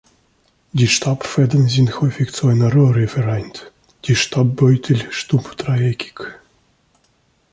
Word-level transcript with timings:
Die 0.73 0.87
Staubfäden 0.87 1.67
sind 1.69 2.01
häufig 2.01 2.33
zu 2.33 2.47
einer 2.47 2.73
Röhre 2.73 3.07
vereint, 3.07 3.71
die 4.05 4.15
Staubbeutel 4.15 5.11
stumpf-dreieckig. 5.11 6.19